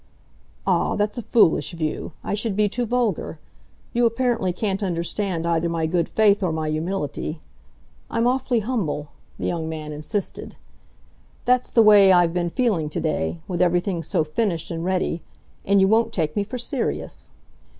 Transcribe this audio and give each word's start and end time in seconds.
"Ah, 0.65 0.95
that's 0.95 1.19
a 1.19 1.21
foolish 1.21 1.73
view 1.73 2.11
I 2.23 2.33
should 2.33 2.55
be 2.55 2.67
too 2.67 2.87
vulgar. 2.87 3.37
You 3.93 4.07
apparently 4.07 4.51
can't 4.51 4.81
understand 4.81 5.45
either 5.45 5.69
my 5.69 5.85
good 5.85 6.09
faith 6.09 6.41
or 6.41 6.51
my 6.51 6.71
humility. 6.71 7.39
I'm 8.09 8.25
awfully 8.25 8.61
humble," 8.61 9.09
the 9.37 9.45
young 9.45 9.69
man 9.69 9.91
insisted; 9.91 10.55
"that's 11.45 11.69
the 11.69 11.83
way 11.83 12.11
I've 12.11 12.33
been 12.33 12.49
feeling 12.49 12.89
to 12.89 12.99
day, 12.99 13.41
with 13.47 13.61
everything 13.61 14.01
so 14.01 14.23
finished 14.23 14.71
and 14.71 14.83
ready. 14.83 15.21
And 15.65 15.79
you 15.79 15.87
won't 15.87 16.11
take 16.13 16.35
me 16.35 16.43
for 16.43 16.57
serious." 16.57 17.29